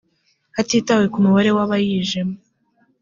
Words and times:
hatitawe 0.55 1.05
ku 1.11 1.17
mubare 1.25 1.49
w 1.57 1.59
abayijemo 1.65 2.35